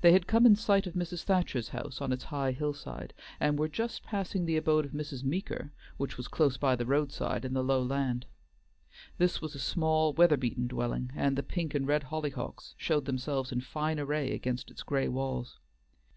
[0.00, 1.22] They had come in sight of Mrs.
[1.22, 5.22] Thacher's house on its high hillside, and were just passing the abode of Mrs.
[5.22, 8.26] Meeker, which was close by the roadside in the low land.
[9.18, 13.52] This was a small, weather beaten dwelling, and the pink and red hollyhocks showed themselves
[13.52, 15.60] in fine array against its gray walls.